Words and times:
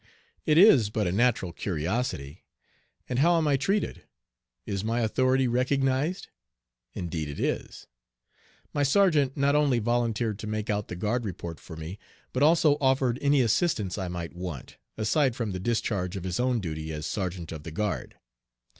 It 0.47 0.57
is 0.57 0.89
but 0.89 1.05
a 1.05 1.11
natural 1.11 1.53
curiosity. 1.53 2.43
And 3.07 3.19
how 3.19 3.37
am 3.37 3.47
I 3.47 3.55
treated? 3.55 4.05
Is 4.65 4.83
my 4.83 5.01
authority 5.01 5.47
recognized? 5.47 6.29
Indeed 6.95 7.29
it 7.29 7.39
is. 7.39 7.85
My 8.73 8.81
sergeant 8.81 9.37
not 9.37 9.53
only 9.55 9.77
volunteered 9.77 10.39
to 10.39 10.47
make 10.47 10.71
out 10.71 10.87
the 10.87 10.95
guard 10.95 11.23
report 11.23 11.59
for 11.59 11.77
me, 11.77 11.99
but 12.33 12.41
also 12.41 12.77
offered 12.81 13.19
any 13.21 13.41
assistance 13.41 13.99
I 13.99 14.07
might 14.07 14.33
want, 14.33 14.77
aside 14.97 15.35
from 15.35 15.51
the 15.51 15.59
discharge 15.59 16.15
of 16.15 16.23
his 16.23 16.39
own 16.39 16.59
duty 16.61 16.91
as 16.91 17.05
sergeant 17.05 17.51
of 17.51 17.61
the 17.61 17.69
guard. 17.69 18.15